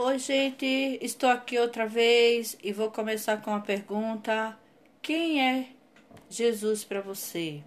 Oi, 0.00 0.16
gente, 0.16 0.64
estou 1.02 1.28
aqui 1.28 1.58
outra 1.58 1.84
vez 1.84 2.56
e 2.62 2.72
vou 2.72 2.88
começar 2.88 3.42
com 3.42 3.50
uma 3.50 3.60
pergunta: 3.60 4.56
quem 5.02 5.42
é 5.42 5.70
Jesus 6.30 6.84
para 6.84 7.00
você? 7.00 7.64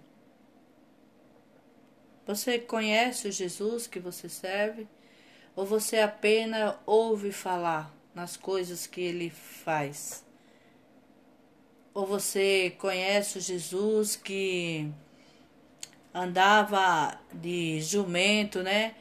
Você 2.26 2.58
conhece 2.58 3.28
o 3.28 3.30
Jesus 3.32 3.86
que 3.86 4.00
você 4.00 4.30
serve? 4.30 4.88
Ou 5.54 5.66
você 5.66 5.98
apenas 5.98 6.74
ouve 6.86 7.32
falar 7.32 7.94
nas 8.14 8.34
coisas 8.34 8.86
que 8.86 9.02
ele 9.02 9.28
faz? 9.28 10.24
Ou 11.92 12.06
você 12.06 12.74
conhece 12.78 13.36
o 13.36 13.42
Jesus 13.42 14.16
que 14.16 14.90
andava 16.14 17.20
de 17.30 17.78
jumento, 17.82 18.62
né? 18.62 18.94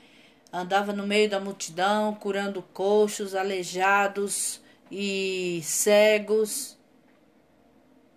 Andava 0.51 0.91
no 0.91 1.07
meio 1.07 1.29
da 1.29 1.39
multidão, 1.39 2.13
curando 2.15 2.61
coxos, 2.73 3.33
aleijados 3.33 4.61
e 4.91 5.61
cegos, 5.63 6.77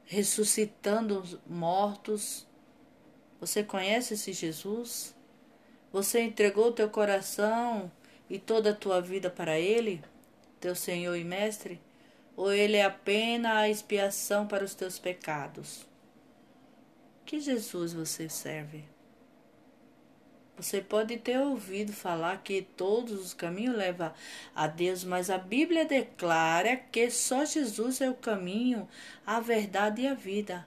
ressuscitando 0.04 1.40
mortos. 1.46 2.46
Você 3.40 3.62
conhece 3.62 4.14
esse 4.14 4.32
Jesus? 4.32 5.14
Você 5.92 6.20
entregou 6.22 6.72
teu 6.72 6.90
coração 6.90 7.90
e 8.28 8.38
toda 8.38 8.70
a 8.70 8.74
tua 8.74 9.00
vida 9.00 9.30
para 9.30 9.58
Ele, 9.58 10.02
teu 10.60 10.74
Senhor 10.74 11.14
e 11.14 11.22
Mestre? 11.22 11.80
Ou 12.36 12.52
Ele 12.52 12.76
é 12.76 12.84
apenas 12.84 13.52
a 13.52 13.68
expiação 13.68 14.46
para 14.46 14.64
os 14.64 14.74
teus 14.74 14.98
pecados? 14.98 15.86
Que 17.24 17.38
Jesus 17.38 17.92
você 17.92 18.28
serve? 18.28 18.93
Você 20.56 20.80
pode 20.80 21.16
ter 21.16 21.38
ouvido 21.38 21.92
falar 21.92 22.42
que 22.42 22.62
todos 22.62 23.12
os 23.12 23.34
caminhos 23.34 23.76
levam 23.76 24.12
a 24.54 24.68
Deus, 24.68 25.02
mas 25.02 25.28
a 25.28 25.36
Bíblia 25.36 25.84
declara 25.84 26.76
que 26.76 27.10
só 27.10 27.44
Jesus 27.44 28.00
é 28.00 28.08
o 28.08 28.14
caminho, 28.14 28.88
a 29.26 29.40
verdade 29.40 30.02
e 30.02 30.06
a 30.06 30.14
vida. 30.14 30.66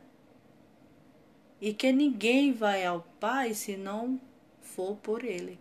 E 1.62 1.74
que 1.74 1.92
ninguém 1.92 2.52
vai 2.52 2.86
ao 2.86 3.02
Pai 3.20 3.54
se 3.54 3.78
não 3.78 4.20
for 4.62 4.98
por 4.98 5.24
Ele. 5.24 5.58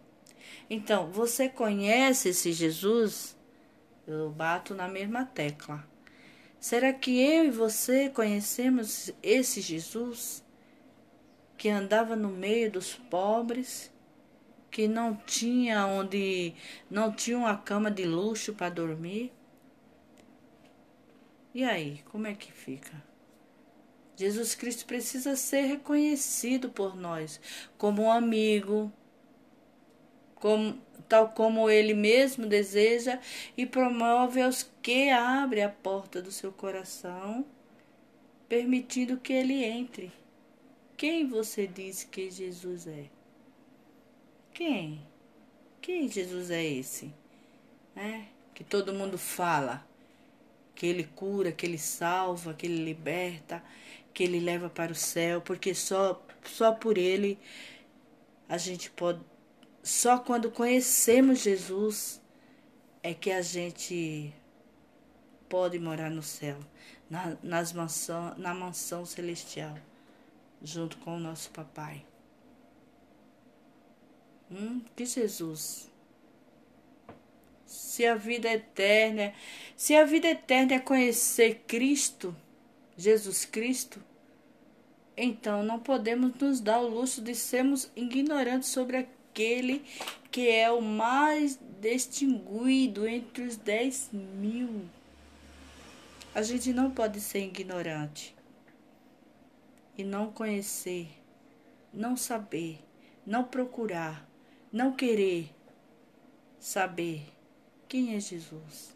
Então, 0.69 1.11
você 1.13 1.49
conhece 1.49 2.31
esse 2.31 2.53
Jesus? 2.53 3.37
Eu 4.07 4.31
bato 4.31 4.75
na 4.75 4.89
mesma 4.89 5.25
tecla. 5.25 5.87
Será 6.59 6.93
que 6.93 7.21
eu 7.21 7.45
e 7.45 7.51
você 7.51 8.09
conhecemos 8.09 9.13
esse 9.23 9.61
Jesus 9.61 10.45
que 11.57 11.69
andava 11.69 12.17
no 12.17 12.29
meio 12.29 12.71
dos 12.71 12.95
pobres? 12.95 13.91
Que 14.77 14.87
não 14.87 15.17
tinha 15.17 15.87
onde 15.87 16.53
não 16.91 17.11
tinha 17.11 17.39
uma 17.39 17.57
cama 17.57 17.91
de 17.91 18.05
luxo 18.05 18.53
para 18.53 18.69
dormir. 18.69 19.33
E 21.55 21.65
aí, 21.65 22.03
como 22.13 22.27
é 22.27 22.35
que 22.35 22.53
fica? 22.53 23.03
Jesus 24.17 24.55
Cristo 24.55 24.85
precisa 24.85 25.35
ser 25.35 25.63
reconhecido 25.63 26.69
por 26.69 26.95
nós 26.95 27.41
como 27.79 28.03
um 28.03 28.13
amigo, 28.13 28.93
como, 30.35 30.79
tal 31.09 31.31
como 31.31 31.71
ele 31.71 31.95
mesmo 31.95 32.45
deseja 32.45 33.19
e 33.57 33.65
promove 33.65 34.43
aos 34.43 34.71
que 34.83 35.09
abre 35.09 35.63
a 35.63 35.71
porta 35.71 36.21
do 36.21 36.31
seu 36.31 36.53
coração, 36.53 37.47
permitindo 38.47 39.17
que 39.17 39.33
ele 39.33 39.65
entre. 39.65 40.13
Quem 40.99 41.27
você 41.27 41.67
diz 41.67 42.05
que 42.05 42.31
Jesus 42.31 42.87
é? 42.87 43.16
Quem? 44.57 45.07
Quem 45.83 46.09
Jesus 46.09 46.51
é 46.51 46.65
esse? 46.65 47.13
É, 47.95 48.23
que 48.55 48.65
todo 48.65 48.95
mundo 48.95 49.19
fala. 49.19 49.87
Que 50.75 50.87
ele 50.87 51.05
cura, 51.05 51.53
que 51.53 51.67
ele 51.67 51.77
salva, 51.77 52.55
que 52.55 52.65
ele 52.65 52.83
liberta, 52.83 53.63
que 54.15 54.25
ele 54.25 54.41
leva 54.41 54.71
para 54.71 54.93
o 54.93 54.95
céu, 54.95 55.43
porque 55.43 55.75
só, 55.75 56.25
só 56.43 56.73
por 56.73 56.97
ele 56.97 57.39
a 58.49 58.57
gente 58.57 58.91
pode. 58.91 59.21
Só 59.83 60.19
quando 60.19 60.51
conhecemos 60.51 61.41
Jesus 61.41 62.19
é 63.03 63.13
que 63.13 63.31
a 63.31 63.43
gente 63.43 64.33
pode 65.51 65.79
morar 65.79 66.11
no 66.11 66.23
céu, 66.23 66.59
na, 67.11 67.37
nas 67.43 67.75
mansão, 67.75 68.35
na 68.39 68.55
mansão 68.55 69.05
celestial, 69.05 69.77
junto 70.63 70.97
com 70.97 71.15
o 71.15 71.21
nosso 71.21 71.51
papai. 71.51 72.03
Hum, 74.51 74.81
que 74.95 75.05
Jesus. 75.05 75.91
Se 77.65 78.07
a 78.07 78.15
vida 78.15 78.49
eterna, 78.49 79.33
se 79.77 79.95
a 79.97 80.05
vida 80.05 80.29
eterna 80.29 80.75
é 80.75 80.79
conhecer 80.79 81.65
Cristo, 81.67 82.35
Jesus 82.97 83.45
Cristo, 83.45 84.01
então 85.17 85.63
não 85.63 85.81
podemos 85.81 86.35
nos 86.35 86.61
dar 86.61 86.79
o 86.79 86.89
luxo 86.89 87.21
de 87.21 87.35
sermos 87.35 87.91
ignorantes 87.97 88.69
sobre 88.69 88.99
aquele 88.99 89.85
que 90.31 90.49
é 90.49 90.71
o 90.71 90.81
mais 90.81 91.59
distinguido 91.81 93.07
entre 93.07 93.45
os 93.45 93.57
dez 93.57 94.11
mil. 94.13 94.85
A 96.35 96.43
gente 96.43 96.73
não 96.73 96.91
pode 96.91 97.21
ser 97.21 97.41
ignorante 97.41 98.37
e 99.97 100.05
não 100.05 100.31
conhecer, 100.31 101.09
não 101.93 102.17
saber, 102.17 102.79
não 103.27 103.43
procurar 103.43 104.29
não 104.77 104.93
querer 104.93 105.49
saber 106.61 107.23
quem 107.89 108.15
é 108.15 108.21
Jesus. 108.21 108.95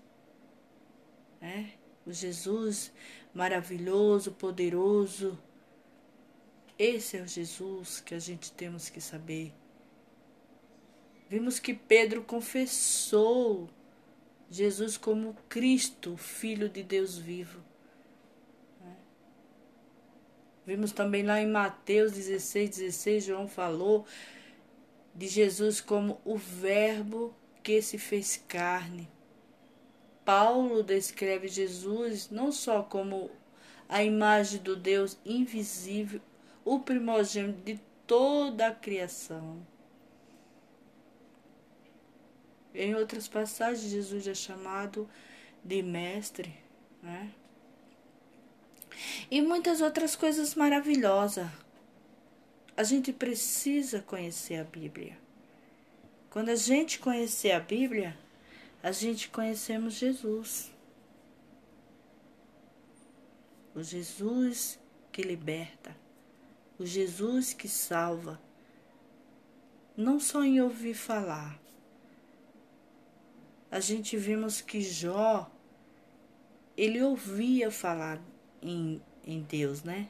É? 1.40 1.70
O 2.04 2.12
Jesus 2.12 2.92
maravilhoso, 3.32 4.32
poderoso. 4.32 5.38
Esse 6.78 7.16
é 7.16 7.22
o 7.22 7.26
Jesus 7.26 7.98
que 7.98 8.14
a 8.14 8.18
gente 8.18 8.52
temos 8.52 8.90
que 8.90 9.00
saber. 9.00 9.54
Vimos 11.30 11.58
que 11.58 11.72
Pedro 11.72 12.22
confessou 12.24 13.70
Jesus 14.50 14.98
como 14.98 15.34
Cristo, 15.48 16.14
Filho 16.18 16.68
de 16.68 16.82
Deus 16.82 17.16
vivo. 17.16 17.58
É? 18.82 18.92
Vimos 20.66 20.92
também 20.92 21.22
lá 21.22 21.40
em 21.40 21.46
Mateus 21.46 22.12
16, 22.12 22.68
16, 22.68 23.24
João 23.24 23.48
falou 23.48 24.04
de 25.14 25.26
Jesus 25.26 25.80
como 25.80 26.20
o 26.24 26.36
Verbo 26.36 27.34
que 27.62 27.80
se 27.82 27.98
fez 27.98 28.42
carne. 28.48 29.08
Paulo 30.24 30.82
descreve 30.82 31.48
Jesus 31.48 32.30
não 32.30 32.52
só 32.52 32.82
como 32.82 33.30
a 33.88 34.02
imagem 34.04 34.62
do 34.62 34.76
Deus 34.76 35.18
invisível, 35.24 36.20
o 36.64 36.78
primogênito 36.78 37.62
de 37.62 37.80
toda 38.06 38.68
a 38.68 38.74
criação. 38.74 39.66
Em 42.72 42.94
outras 42.94 43.26
passagens, 43.26 43.90
Jesus 43.90 44.26
é 44.28 44.34
chamado 44.34 45.08
de 45.64 45.82
mestre, 45.82 46.54
né? 47.02 47.32
E 49.30 49.42
muitas 49.42 49.80
outras 49.80 50.14
coisas 50.14 50.54
maravilhosas. 50.54 51.48
A 52.80 52.82
gente 52.82 53.12
precisa 53.12 54.00
conhecer 54.00 54.54
a 54.54 54.64
Bíblia. 54.64 55.18
Quando 56.30 56.48
a 56.48 56.56
gente 56.56 56.98
conhecer 56.98 57.50
a 57.50 57.60
Bíblia, 57.60 58.18
a 58.82 58.90
gente 58.90 59.28
conhecemos 59.28 59.92
Jesus. 59.92 60.72
O 63.74 63.82
Jesus 63.82 64.78
que 65.12 65.20
liberta, 65.20 65.94
o 66.78 66.86
Jesus 66.86 67.52
que 67.52 67.68
salva. 67.68 68.40
Não 69.94 70.18
só 70.18 70.42
em 70.42 70.58
ouvir 70.62 70.94
falar. 70.94 71.60
A 73.70 73.78
gente 73.78 74.16
vimos 74.16 74.62
que 74.62 74.80
Jó, 74.80 75.50
ele 76.78 77.02
ouvia 77.02 77.70
falar 77.70 78.18
em, 78.62 79.02
em 79.22 79.42
Deus, 79.42 79.82
né? 79.82 80.08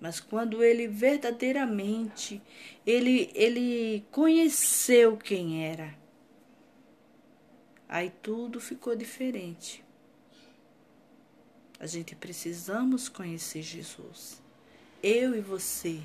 Mas 0.00 0.20
quando 0.20 0.62
ele 0.62 0.86
verdadeiramente 0.86 2.40
ele 2.86 3.30
ele 3.34 4.04
conheceu 4.12 5.16
quem 5.16 5.66
era, 5.66 5.94
aí 7.88 8.10
tudo 8.22 8.60
ficou 8.60 8.94
diferente. 8.94 9.84
A 11.80 11.86
gente 11.86 12.14
precisamos 12.14 13.08
conhecer 13.08 13.62
Jesus. 13.62 14.42
Eu 15.02 15.36
e 15.36 15.40
você 15.40 16.00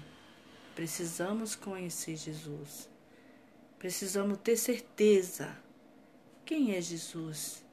precisamos 0.76 1.56
conhecer 1.56 2.16
Jesus. 2.16 2.90
Precisamos 3.78 4.38
ter 4.40 4.58
certeza 4.58 5.56
quem 6.46 6.76
é 6.76 6.82
Jesus. 6.82 7.64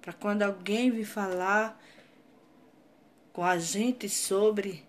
Para 0.00 0.12
quando 0.12 0.42
alguém 0.42 0.90
vir 0.90 1.04
falar 1.04 1.80
com 3.32 3.42
a 3.42 3.58
gente 3.58 4.08
sobre 4.08 4.84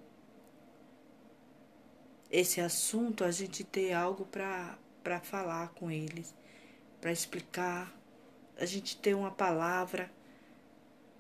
esse 2.36 2.60
assunto, 2.60 3.24
a 3.24 3.32
gente 3.32 3.64
ter 3.64 3.94
algo 3.94 4.26
para 4.26 5.20
falar 5.24 5.70
com 5.70 5.90
eles, 5.90 6.36
para 7.00 7.10
explicar 7.12 7.96
a 8.58 8.66
gente 8.66 8.98
ter 8.98 9.14
uma 9.14 9.32
palavra 9.32 10.12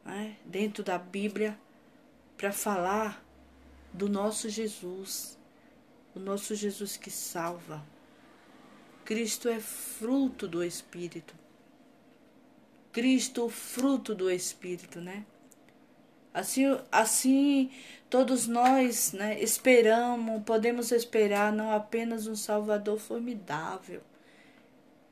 né, 0.04 0.36
dentro 0.44 0.84
da 0.84 0.98
Bíblia 0.98 1.58
para 2.36 2.52
falar 2.52 3.24
do 3.94 4.10
nosso 4.10 4.50
Jesus, 4.50 5.38
o 6.14 6.20
nosso 6.20 6.54
Jesus 6.54 6.98
que 6.98 7.10
salva. 7.10 7.82
Cristo 9.06 9.48
é 9.48 9.60
fruto 9.60 10.50
do 10.50 10.62
Espírito. 10.62 11.34
Cristo, 12.92 13.48
fruto 13.48 14.14
do 14.14 14.30
Espírito, 14.30 15.00
né? 15.00 15.26
Assim, 16.36 16.78
assim 16.92 17.72
todos 18.10 18.46
nós 18.46 19.14
né, 19.14 19.42
esperamos, 19.42 20.44
podemos 20.44 20.92
esperar 20.92 21.54
não 21.54 21.72
apenas 21.72 22.28
um 22.28 22.36
Salvador 22.36 23.00
formidável, 23.00 24.02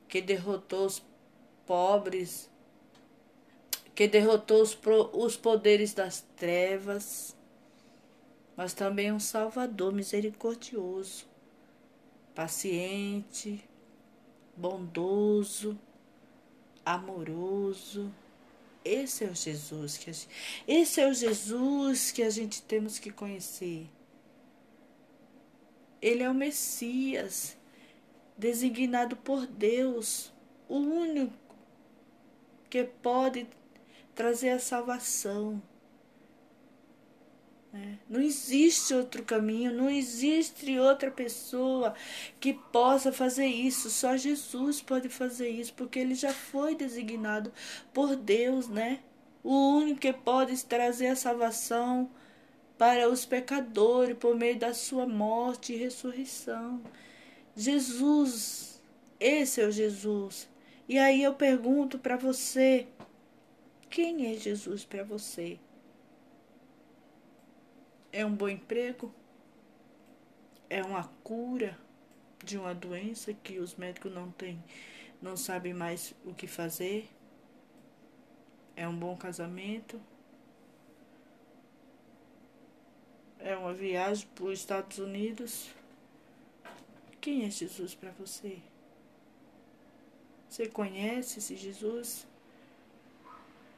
que 0.06 0.22
derrotou 0.22 0.86
os 0.86 1.02
pobres, 1.66 2.52
que 3.96 4.06
derrotou 4.06 4.62
os, 4.62 4.78
os 5.14 5.38
poderes 5.38 5.94
das 5.94 6.26
trevas, 6.36 7.34
mas 8.58 8.74
também 8.74 9.10
um 9.10 9.20
Salvador 9.20 9.94
misericordioso, 9.94 11.26
paciente, 12.36 13.64
bondoso, 14.58 15.80
amoroso. 16.86 18.12
Esse 18.84 19.24
é 19.24 19.28
o 19.28 19.36
Jesus 19.36 19.98
que 19.98 20.12
gente, 20.12 20.30
esse 20.68 21.00
é 21.00 21.08
o 21.08 21.14
Jesus 21.14 22.12
que 22.12 22.22
a 22.22 22.30
gente 22.30 22.62
temos 22.62 23.00
que 23.00 23.12
conhecer. 23.12 23.90
Ele 26.02 26.22
é 26.22 26.30
o 26.30 26.34
Messias, 26.34 27.58
designado 28.38 29.16
por 29.16 29.48
Deus, 29.48 30.34
o 30.68 30.78
único 30.78 31.34
que 32.70 32.84
pode 32.84 33.48
trazer 34.14 34.50
a 34.50 34.60
salvação. 34.60 35.62
Não 38.08 38.22
existe 38.22 38.94
outro 38.94 39.24
caminho, 39.24 39.74
não 39.74 39.90
existe 39.90 40.78
outra 40.78 41.10
pessoa 41.10 41.96
que 42.40 42.54
possa 42.54 43.12
fazer 43.12 43.48
isso. 43.48 43.90
Só 43.90 44.16
Jesus 44.16 44.82
pode 44.82 45.10
fazer 45.10 45.50
isso, 45.50 45.74
porque 45.74 45.98
ele 45.98 46.14
já 46.14 46.32
foi 46.32 46.76
designado 46.76 47.52
por 47.92 48.16
Deus, 48.16 48.68
né? 48.68 49.00
O 49.44 49.78
único 49.78 50.02
que 50.02 50.14
pode 50.14 50.64
trazer 50.66 51.08
a 51.08 51.16
salvação 51.16 52.10
para 52.78 53.10
os 53.10 53.26
pecadores 53.26 54.18
por 54.18 54.36
meio 54.36 54.60
da 54.60 54.74
sua 54.74 55.08
morte 55.08 55.74
e 55.74 55.78
ressurreição. 55.78 56.82
Jesus, 57.56 58.82
esse 59.20 59.62
é 59.62 59.66
o 59.66 59.72
Jesus. 59.72 60.48
E 60.88 61.00
aí 61.00 61.24
eu 61.24 61.34
pergunto 61.34 61.98
para 61.98 62.18
você: 62.18 62.88
quem 63.90 64.32
é 64.32 64.38
Jesus 64.38 64.86
para 64.86 65.04
você? 65.04 65.60
É 68.16 68.24
um 68.24 68.36
bom 68.36 68.48
emprego? 68.48 69.12
É 70.70 70.84
uma 70.84 71.06
cura 71.24 71.76
de 72.46 72.60
uma 72.60 72.76
doença 72.76 73.34
que 73.34 73.58
os 73.58 73.74
médicos 73.76 74.14
não 74.14 74.30
têm, 74.32 74.64
não 75.20 75.36
sabem 75.36 75.74
mais 75.74 76.14
o 76.24 76.32
que 76.32 76.46
fazer? 76.46 77.10
É 78.76 78.88
um 78.88 78.96
bom 78.96 79.18
casamento? 79.18 80.00
É 83.40 83.58
uma 83.58 83.74
viagem 83.74 84.28
para 84.36 84.46
os 84.46 84.60
Estados 84.60 85.00
Unidos? 85.00 85.72
Quem 87.20 87.46
é 87.46 87.50
Jesus 87.50 87.96
para 87.96 88.12
você? 88.12 88.60
Você 90.48 90.68
conhece 90.68 91.40
esse 91.40 91.56
Jesus? 91.56 92.28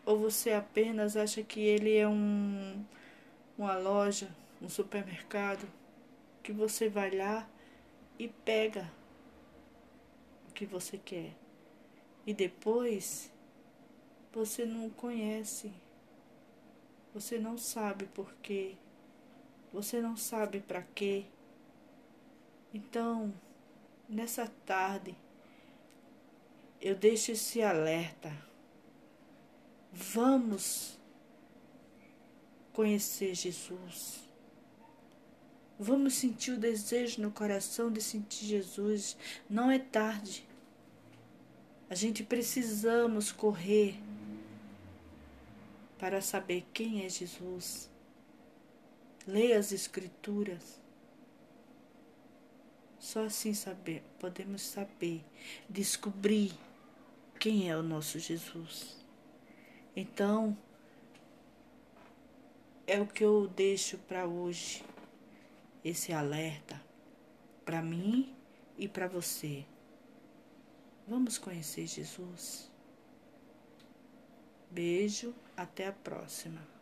Ou 0.05 0.19
você 0.19 0.51
apenas 0.51 1.15
acha 1.15 1.41
que 1.41 1.61
ele 1.61 1.95
é 1.95 2.05
um 2.05 2.83
uma 3.57 3.77
loja, 3.77 4.29
um 4.61 4.69
supermercado, 4.69 5.67
que 6.43 6.51
você 6.51 6.89
vai 6.89 7.11
lá 7.11 7.47
e 8.19 8.27
pega 8.27 8.91
o 10.49 10.53
que 10.53 10.65
você 10.65 10.97
quer. 10.97 11.33
E 12.25 12.33
depois 12.33 13.31
você 14.33 14.65
não 14.65 14.89
conhece, 14.89 15.71
você 17.13 17.39
não 17.39 17.57
sabe 17.57 18.05
por 18.05 18.33
quê, 18.41 18.75
você 19.71 20.01
não 20.01 20.17
sabe 20.17 20.59
para 20.59 20.81
quê. 20.81 21.25
Então, 22.73 23.33
nessa 24.09 24.47
tarde, 24.65 25.15
eu 26.81 26.95
deixo 26.95 27.31
esse 27.31 27.61
alerta. 27.61 28.31
Vamos 29.91 30.99
conhecer 32.75 33.33
Jesus. 33.33 34.19
Vamos 35.79 36.15
sentir 36.15 36.51
o 36.51 36.59
desejo 36.59 37.21
no 37.21 37.31
coração 37.31 37.89
de 37.89 38.01
sentir 38.01 38.45
Jesus. 38.45 39.15
Não 39.49 39.71
é 39.71 39.79
tarde. 39.79 40.45
A 41.89 41.95
gente 41.95 42.21
precisamos 42.21 43.31
correr 43.31 43.95
para 45.97 46.21
saber 46.21 46.65
quem 46.73 47.05
é 47.05 47.09
Jesus. 47.09 47.89
Leia 49.25 49.57
as 49.57 49.71
Escrituras. 49.71 50.81
Só 52.99 53.23
assim 53.23 53.53
saber, 53.53 54.03
podemos 54.19 54.61
saber, 54.61 55.23
descobrir 55.69 56.51
quem 57.39 57.69
é 57.69 57.77
o 57.77 57.83
nosso 57.83 58.19
Jesus. 58.19 58.97
Então, 59.95 60.57
é 62.87 63.01
o 63.01 63.07
que 63.07 63.23
eu 63.23 63.47
deixo 63.47 63.97
para 63.97 64.27
hoje, 64.27 64.83
esse 65.83 66.13
alerta 66.13 66.81
para 67.63 67.81
mim 67.81 68.35
e 68.77 68.87
para 68.87 69.07
você. 69.07 69.65
Vamos 71.07 71.37
conhecer 71.37 71.87
Jesus. 71.87 72.71
Beijo, 74.69 75.33
até 75.55 75.87
a 75.87 75.91
próxima. 75.91 76.74